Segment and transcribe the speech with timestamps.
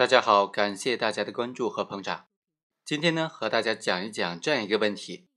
[0.00, 2.26] 大家好，感谢大家的关注和捧场。
[2.86, 5.28] 今天呢，和大家讲一讲这样一个问题：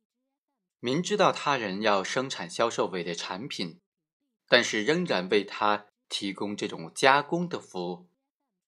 [0.80, 3.82] 明知道他人要生产销售伪劣产品，
[4.48, 8.08] 但是仍然为他提供这种加工的服务，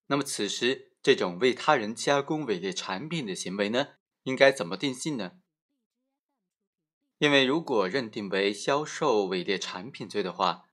[0.08, 3.94] 那么此时这种为他人加工伪劣产品的行为呢，
[4.24, 5.38] 应该怎么定性呢？
[7.20, 10.66] 因为如果认定为销售伪劣产品罪的话，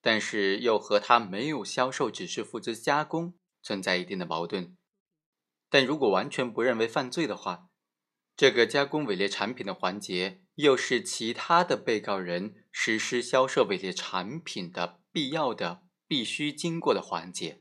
[0.00, 3.34] 但是又和他没有销售，只是负责加工，
[3.66, 4.76] 存在一定的矛盾。
[5.68, 7.68] 但如果完全不认为犯罪的话，
[8.36, 17.60] 这个加工伪劣产品的环节又是其他的被告人实施销售伪劣产品的必要的、必须经过的环节。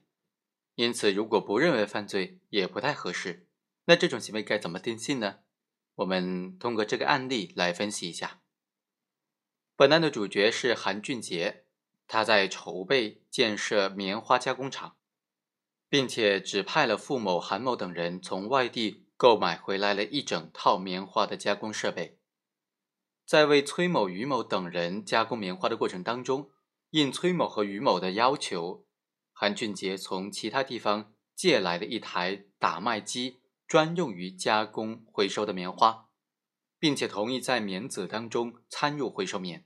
[0.75, 3.47] 因此，如果不认为犯罪，也不太合适。
[3.85, 5.39] 那这种行为该怎么定性呢？
[5.95, 8.41] 我们通过这个案例来分析一下。
[9.75, 11.63] 本案的主角是韩俊杰。
[12.07, 14.95] 他在筹备建设棉花加工厂，
[15.95, 22.19] 并且指派了付某、韩某等人从外地购买回来了一整套棉花的加工设备。
[23.25, 26.49] 在为崔某、于某等人加工棉花的过程当中，
[26.89, 28.85] 应崔某和于某的要求，
[29.31, 36.09] 韩俊杰从其他地方借来了一台打麦机，专用于加工回收的棉花，
[36.77, 39.63] 并且同意在棉籽当中掺入回收棉。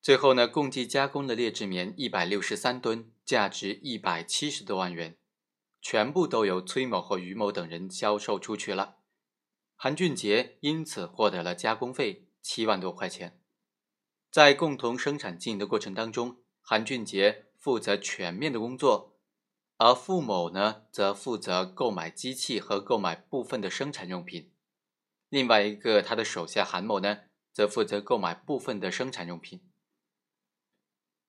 [0.00, 5.18] 最后呢，共计加工了劣质棉一百六十三吨，价值一百七十多万元，
[5.82, 9.00] 全部都由崔某和于某等人销售出去了。
[9.76, 13.38] 韩俊杰因此获得了加工费七万多块钱。
[14.30, 19.18] 在共同生产经营的过程当中，韩俊杰负责全面的工作，
[19.76, 24.50] 而付某呢，则负责购买机器和购买部分的生产用品。
[25.28, 27.18] 另外一个他的手下韩某呢，
[27.52, 29.60] 则负责购买部分的生产用品。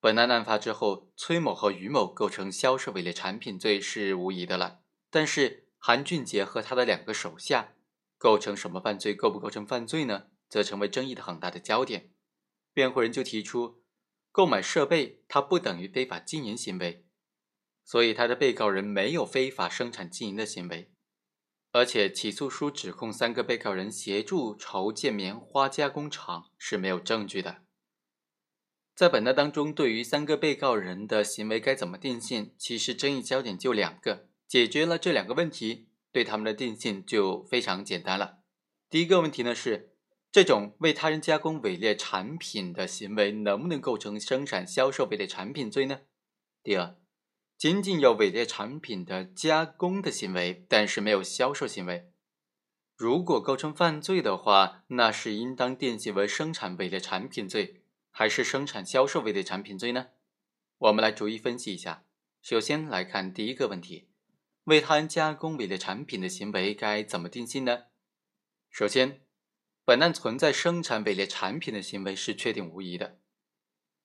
[0.01, 4.79] 本案案发之后，崔某和于某构成销售伪劣产品罪是无疑的了。
[5.09, 7.73] 但是韩俊杰和他的两个手下
[8.17, 9.13] 构成什么犯罪？
[9.13, 10.27] 构不构成犯罪呢？
[10.47, 12.11] 则成为争议的很大的焦点。
[12.73, 13.83] 辩护人就提出，
[14.31, 17.05] 购买设备它不等于非法经营行为，
[17.83, 20.93] 所以他的被告人没有非法生产经营的行为。
[21.71, 27.63] 而且起诉书指控三个被告人协助筹建棉花加工厂是没有证据的。
[28.99, 32.51] 在本案当中，对于三个被告人的行为该怎么定性？
[32.57, 38.39] 其实争议焦点就两个，解决了这两个问题，对他们的定性就非常简单了。
[38.89, 39.93] 第一个问题呢是，
[40.33, 46.01] 这种为他人加工伪劣产品的行为能不能构成生产销售伪劣产品罪呢？
[46.61, 46.97] 第二，
[47.57, 52.11] 仅仅有伪劣产品的加工的行为，但是没有销售行为，
[52.97, 57.78] 如果构成犯罪的话，那是应当定性为生产伪劣产品罪。
[58.11, 60.07] 还是生产销售伪劣产品罪呢？
[60.77, 62.05] 我们来逐一分析一下。
[62.41, 64.09] 首先来看第一个问题：
[64.63, 67.85] 为他人加工伪劣产品的行为该怎么定性呢？
[68.69, 69.21] 首先，
[69.83, 73.19] 本案存在生产伪劣产品的行为是确定无疑的。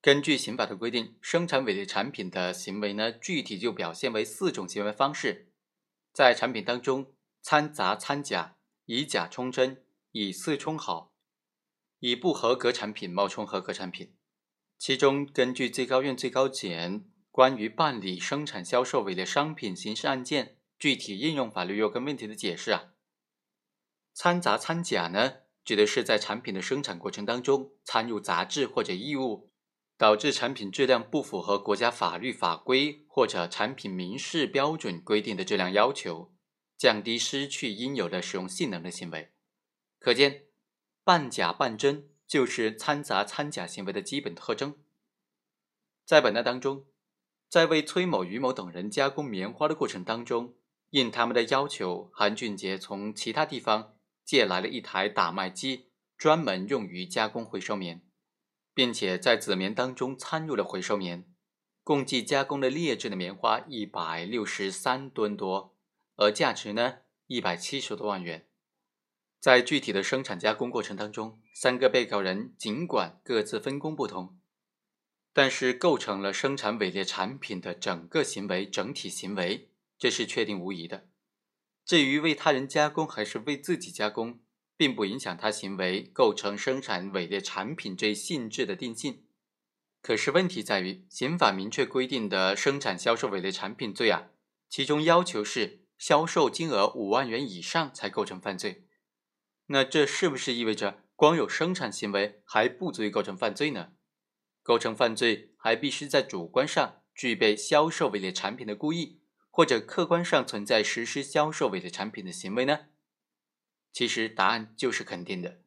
[0.00, 5.52] 根据刑法的规定，生产伪劣产品的行为呢，具体就表现为四种行为方式：
[6.12, 11.13] 在产品当中掺杂掺假、以假充真、以次充好。
[12.06, 14.12] 以不合格产品冒充合格产品，
[14.76, 22.92] 其中根据最高院最高检关于办理生产销售伪劣商品刑事案件具体应用法律若干问题的解释啊，
[24.12, 29.50] 掺杂掺假呢，指的是在产品的生产过程当中掺入杂质或者异物，
[29.96, 36.34] 导致产品质量不符合国家法律法规或者产品明示标准规定的质量要求，
[36.76, 39.32] 降低失去应有的使用性能的行为，
[39.98, 40.43] 可见。
[41.04, 44.74] 半假半真就是掺杂掺假行为的基本特征。
[46.06, 46.86] 在本案当中，
[47.50, 50.54] 在为崔某、于某等人加工棉花的过程当中，
[50.90, 58.00] 应他们的要求，韩俊杰从其他地方借来了一台打麦机，专门用于加工回收棉，
[58.72, 61.30] 并且在籽棉当中掺入了回收棉，
[61.82, 65.76] 共计加工了劣质的棉花一百六十三吨多，
[66.16, 68.48] 而价值呢一百七十多万元。
[69.44, 74.38] 在具体的生产加工过程当中，三个被告人尽管各自分工不同，
[75.34, 79.68] 但是构成了生产伪劣产品的整个行为、整体行为，
[79.98, 81.08] 这是确定无疑的。
[81.84, 84.40] 至于为他人加工还是为自己加工，
[84.78, 89.24] 并不影响他行为构成生产伪劣产品这一性质的定性。
[90.00, 94.30] 可是问题在于，刑法明确规定的生产销售伪劣产品罪啊，
[94.70, 98.83] 其中要求是销售金额五万元以上才构成犯罪。
[99.66, 103.92] 那这是不是意味着光有生产行为还不足以构成犯罪呢？
[104.62, 109.20] 构成犯罪还必须在主观上具备销售伪劣产品的故意，
[109.50, 112.86] 或者客观上存在实施销售伪劣产品的行为呢？
[113.92, 115.60] 其实答案就是肯定的，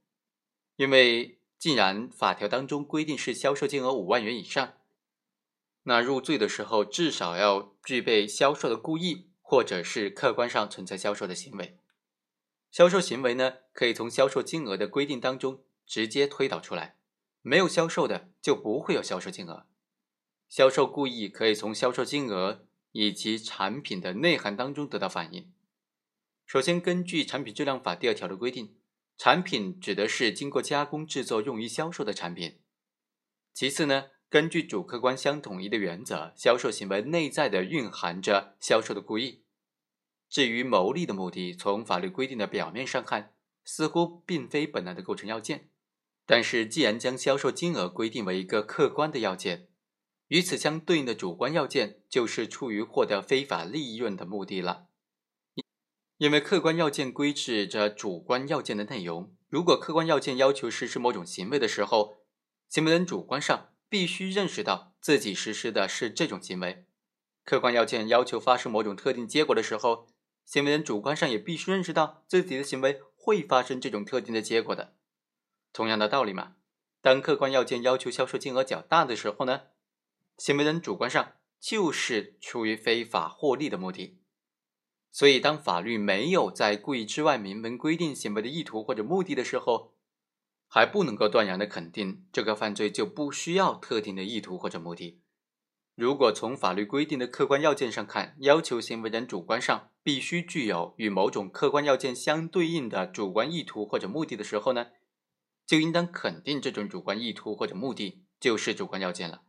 [0.75, 4.73] 因为既然法条当中规定是销售金额五万元以上，
[5.83, 11.79] 那入罪的时候至少要具备销售的故意，或者是客观上存在销售的行为。
[12.77, 16.95] 销售行为呢，可以从销售金额的规定当中直接推导出来，
[17.41, 19.65] 没有销售的就不会有销售金额。
[20.47, 25.51] 销售故意可以从销售金额以及产品的内涵当中得到反映。
[26.45, 28.75] 首先，根据《产品质量法》第二条的规定，
[29.18, 32.59] 产品指的是经过加工制作用于销售的产品。
[33.56, 39.41] 其次呢，根据主客观相统一的原则，销售行为内在的蕴含着销售的故意。
[40.29, 43.33] 至于牟利的目的，从法律规定的表面上看，
[43.63, 45.69] 似乎并非本案的构成要件。
[46.25, 49.69] 但是，既然将销售金额规定为一个客观的要件，
[50.27, 54.88] 与此相对应的主观要件就是出于获得非法利润的目的了。
[56.18, 62.18] 因为客观要件规制着主观要件的内容，如果客观要件要求实施某种行为的时候，
[62.68, 66.83] 行为人主观上必须认识到自己实施的是这种行为；
[67.45, 70.07] 客观要件要求发生某种特定结果的时候，
[70.47, 74.95] 行为人主观上也必须认识到自己的行为会发生这种特定的结果的。
[75.73, 76.55] 同样的道理嘛，
[77.01, 79.63] 当客观要件要求销售金额较大的时候呢，
[80.38, 84.21] 行为人主观上就是出于非法获利的目的。
[85.11, 89.95] 所以，当法律没有在故意之外明文规定行为的意图或者目的的时候，
[90.67, 95.21] 还不能够断然的肯定这个犯罪就不需要特定的意图或者目的。
[95.97, 104.91] 如果从法律规定的客观要件上看，要求行为人主观上必须具有与某种客观要件相对应的主观意图或者目的的时候呢，
[105.65, 109.41] 就应当肯定这种主观意图或者目的就是主观要件了。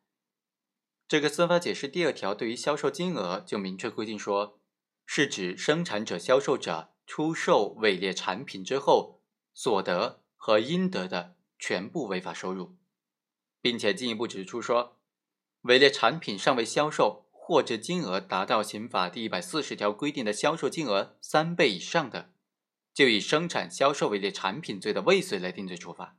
[1.07, 4.59] 这个司法解释第二条对于销售金额就明确规定说。
[5.11, 9.23] 是指生产者、销售者出售伪劣产品之后
[9.55, 12.77] 所得和应得的全部违法收入，
[13.63, 14.98] 并且进一步指出说，
[15.63, 22.33] 伪劣产品尚未销售或者金额达到刑法第一百四十条规定的销售金额三倍以上的，
[22.95, 26.17] 就以生产、销售伪劣产品罪的未遂来定罪处罚。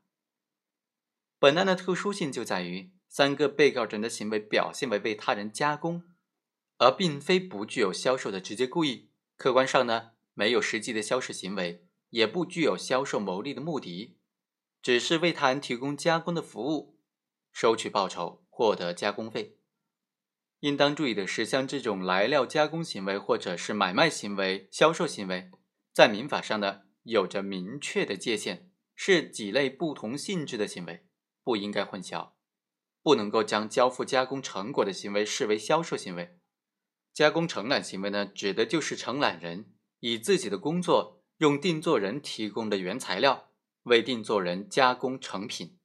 [1.40, 6.04] 本案的特殊性就在于，三个被告人的行为表现为为他人加工。
[6.82, 14.16] 而并非不具有销售的直接故意，客观上呢没有实际的销售行为，也不具有销售牟利的目的，
[14.82, 16.98] 只是为他人提供加工的服务，
[17.52, 19.56] 收取报酬，获得加工费。
[20.60, 25.50] 应当注意的是，像这种来料加工行为或者是买卖行为、销售行为，
[25.94, 31.06] 在民法上呢有着明确的界限，是几类不同性质的行为，
[31.42, 32.32] 不应该混淆，
[33.02, 36.38] 不能够将交付加工成果的行为视为销售行为。
[37.14, 39.72] 加工承揽行为呢，指的就是承揽人
[40.02, 43.52] 以自己的工作用定做人提供的原材料
[43.84, 45.79] 为定做人加工成品，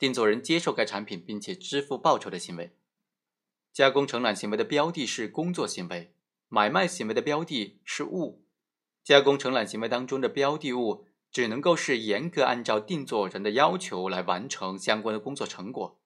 [0.00, 2.74] 定做人接受该产品并且支付报酬的行为。
[3.72, 6.14] 加工承揽行为的标的是工作行为，
[6.48, 8.44] 买卖行为的标的是物。
[9.04, 16.00] 加工承揽行为当中的标的物只能够是严格按照定做人的要求来完成相关的工作成果，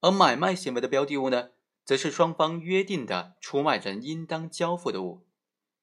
[0.00, 1.50] 而买卖行为的标的物呢？
[1.84, 5.26] 则是双方约定的出卖人应当交付的物，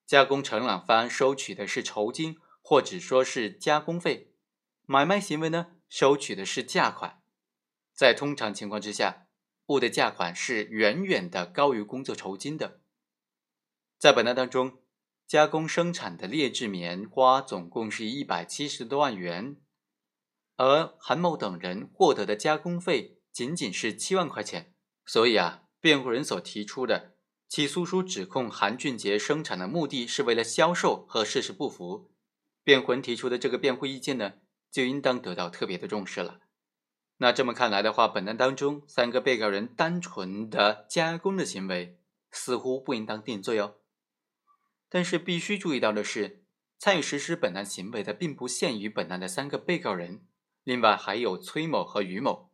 [0.06, 4.34] 加工承揽方收取的是酬金或者说是加工费，
[4.86, 7.19] 买卖行为呢收取的是价款，
[8.00, 9.28] 在通常情况之下，
[9.66, 12.80] 物的价款是远远的高于工作酬金的。
[13.98, 14.78] 在本案当中，
[15.28, 19.58] 加工生产的劣质棉花总共是一百七十多万元，
[20.56, 24.74] 而韩某等人获得的加工费仅仅是七万块钱，
[25.06, 25.66] 所以啊。
[25.82, 27.16] 辩护人所提出的
[27.50, 32.14] 起诉书指控韩俊杰生产的目的是为了销售和事实不符，
[32.64, 34.36] 辩护人提出的这个辩护意见呢，
[34.72, 36.40] 就应当得到特别的重视了。
[37.22, 42.00] 那这么看来的话，本案当中三个被告人单纯的加工的行为
[42.32, 43.76] 似乎不应当定罪哦。
[44.88, 46.44] 但是必须注意到的是，
[46.78, 50.22] 参与实施本案行为的并不限于本案的三个被告人，
[50.64, 52.52] 另外还有崔某和于某。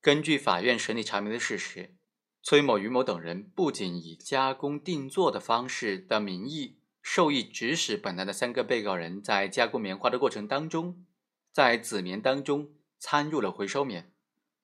[0.00, 1.94] 根据法院审理查明的事实。
[2.42, 11.04] 崔某、于某等人不仅以加工定做的方式的名义受益，指使本案的三个被告人在加工棉花的过程当中，
[11.52, 14.12] 在籽棉当中掺入了回收棉，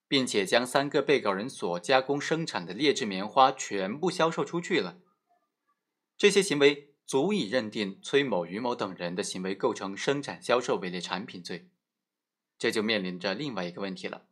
[0.07, 4.99] 并且将三个被告人所加工生产的劣质棉花全部销售出去了。
[6.15, 11.69] 这些行为足以认定崔某、于某等人的行为构成生产销售伪劣产品罪。
[12.57, 14.23] 这就面临着另外一个问题了。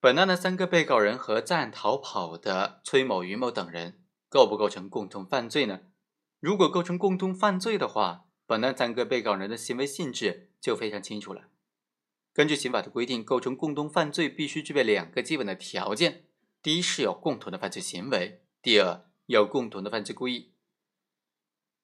[0.00, 5.80] 本案的三个被告人和在案逃跑的崔某、于某等人，构不构成共同犯罪呢？
[6.40, 11.48] 如果构成共同犯罪的话，本案三个被告人的行为性质就非常清楚了。
[12.38, 16.22] 根据刑法的规定，构成共同犯罪必须具备两个基本的条件：
[16.62, 20.52] 第一是有共同的犯罪行为；第二有共同的犯罪故意。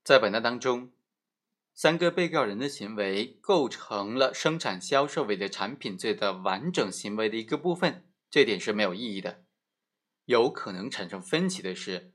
[0.05, 0.93] 在本案当中，
[1.75, 9.43] 三个被告人的行为构成了生产销售伪劣产品罪的完整行为的一个部分，这点是没有异议的。
[10.27, 12.13] 有可能产生分歧的是，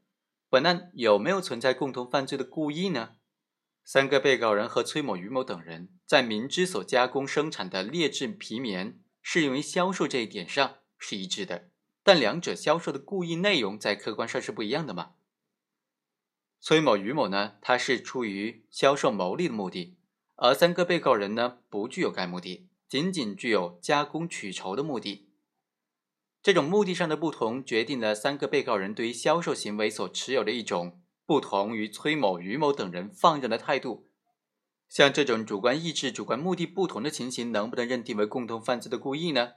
[0.49, 3.17] 本案有没有存在共同犯罪的故意呢？
[3.91, 11.71] 三个被告人和崔某、于某等人在明知所加工生产的劣质皮棉适用于销售这一点上是一致的，
[12.03, 15.13] 但两者销售的故意内容在客观上是不一样的嘛？
[16.61, 19.97] 崔某、于某呢，他是出于销售牟利的目的，
[20.35, 25.29] 而三个被告人呢，不具有该目的，仅仅具有加工取酬的目的。
[26.43, 30.98] 这种目的上的不同，决定了三个被告人对于销售行为所持有的一种
[31.29, 34.09] 不同于崔某、于某等人放任的态度。
[34.87, 39.51] 像这种主观意志、主观目的不同的情形，能不能认定为共同犯罪的故意呢？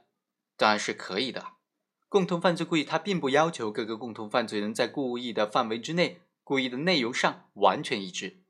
[0.55, 1.53] 当然是可以的。
[2.07, 6.21] 共同犯罪故意，它并不要求各个共同犯罪人在故意的范围之内。
[6.43, 8.43] 故意的内容上完全一致，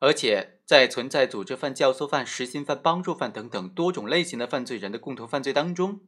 [0.00, 6.00] 而且在存在组织犯、教唆犯、实行犯、帮助犯等等多种类型的犯罪人的共同犯罪当中，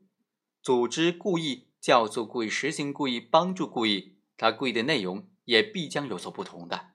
[0.60, 6.90] 组织故意、教唆故意、实行故意、帮助故意，他故意的内容也必将有所不同的。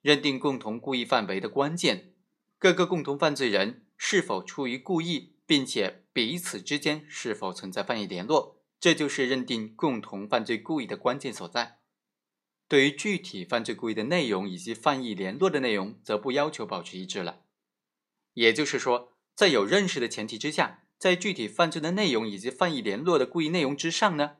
[0.00, 2.14] 认定共同故意范围的关键，
[2.58, 11.80] 各个共同犯罪人是否出于故意，并且彼此之间是否存在犯意联络，这就是认定共同犯罪故意的关键所在。
[12.68, 17.42] 对于具体犯罪故意的内容以及犯意联络的内容，则不要求保持一致了。
[18.32, 24.36] 也就是说，在有认识的前提之下，在具体犯罪的内容以及犯意联络的故意内容之上呢，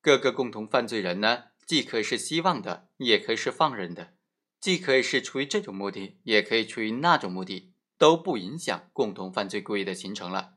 [0.00, 4.14] 各个共同犯罪人呢，既可以是希望的，也可以是放任的，
[4.60, 10.54] 既可以是出于这种目的，也可以出于那种目的，都不影响共同犯罪故意的形成了。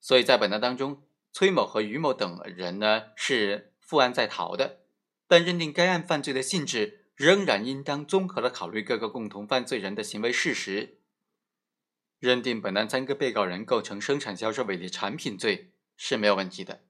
[0.00, 4.82] 所以在本案当中，崔某和于某等人呢，是负案在逃的。
[5.28, 11.00] 但认定该案犯罪的性质，仍然应当综合的考虑各个共同犯罪人的行为事实。
[12.18, 16.84] 认定本案三个被告人构成生产销售伪劣产品罪是没有问题的，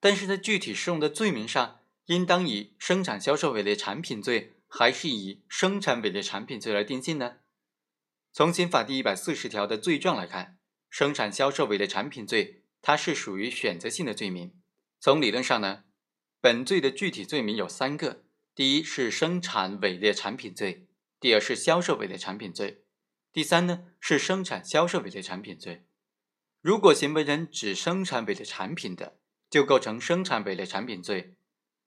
[0.00, 1.79] 但是在具体适用的罪名上，
[2.10, 7.36] 应当以生产销售伪劣产品罪，还是以生产伪劣产品罪来定性呢？
[8.32, 14.52] 从刑法第一百四十条的罪状来看，生产销售伪劣产品罪它是属于选择性的罪名。
[14.98, 15.84] 从理论上呢？
[16.40, 18.24] 本罪的具体罪名有三个：
[18.56, 20.88] 第一是生产伪劣产品罪，
[21.20, 22.82] 第二是销售伪劣产品罪，
[23.32, 25.86] 第三呢是生产销售伪劣产品罪。
[26.60, 31.36] 如果行为人只生产伪劣产品的，就构成生产伪劣产品罪；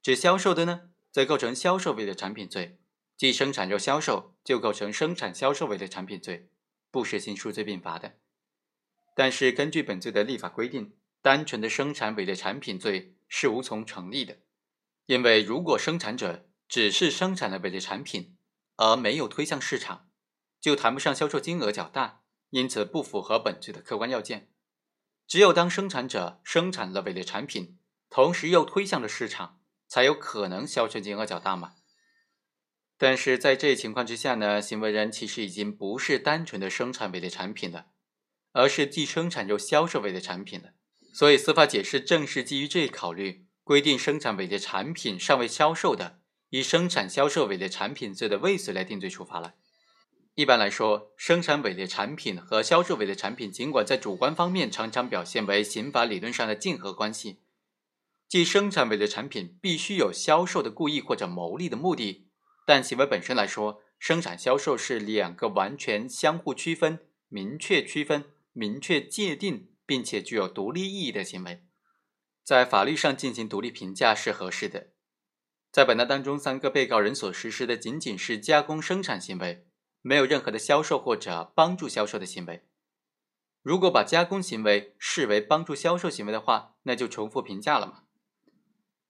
[0.04, 2.78] 只销售的呢，则构成销售伪劣产品罪。
[3.16, 6.50] 既生产又销售，就构成生产销售伪劣产品罪，
[6.92, 8.18] 不实行数罪并罚的。
[9.16, 14.40] 但是根据本罪的立法规定，单纯的生产伪劣产品罪是无从成立的。
[15.06, 18.36] 因为如果生产者只是生产了伪劣产品，
[18.76, 20.10] 而没有推向市场，
[20.60, 24.50] 就谈不上销售金额较大，因此不符合本罪的客观要件。
[25.26, 27.78] 只有当生产者生产了伪劣产品，
[28.10, 29.62] 同时又推向了市场，
[29.94, 31.74] 才有可能销售金额较大嘛。
[32.98, 37.86] 但是在这一情况之下呢，行为人其实已经不是单纯的生产伪劣产品了，
[38.54, 40.70] 而是既生产又销售伪劣产品了。
[41.14, 43.46] 所以司法解释正是基于这一考虑。
[43.64, 49.54] 规定生产伪劣产品尚未销售的，以生产销售伪劣产品罪的未遂来定罪处罚了。
[50.34, 57.43] 一般来说，生产伪劣产品和销售伪劣产品，尽管在主观方面常常表现为刑法理论上的竞合关系，
[58.34, 62.32] 即生产伪劣产品必须有销售的故意或者牟利的目的，
[62.66, 66.98] 但行为本身来说，生产销售是两个完全相互区分、
[67.28, 71.64] 明确区分、明确界定，并且具有独立意义的行为。
[72.44, 74.88] 在法律上进行独立评价是合适的。
[75.72, 79.68] 在本案当中，三个被告人所实施的仅仅是加工生产行为，
[80.02, 82.66] 没有任何的销售或者帮助销售的行为。
[83.62, 88.03] 如果把加工行为视为帮助销售行为的话，那就重复评价了嘛。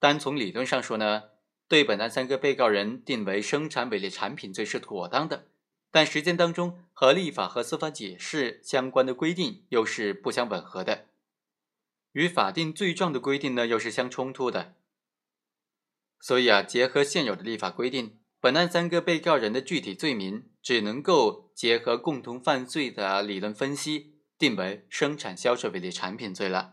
[0.03, 1.29] 单从理论上说呢，
[1.69, 5.47] 对本案三个被告人定为生产伪劣产品罪是妥当的，
[5.91, 11.05] 但实践当中和立法和司法解释相关的规定又是不相吻合的。
[12.11, 14.75] 与法定罪状的规定呢，又是相冲突的。
[16.19, 26.72] 所以啊，结合现有的立法规定，本案三个被告人的具体罪名只能够结合共同犯罪的理论分析，定为生产销售伪劣产品罪了。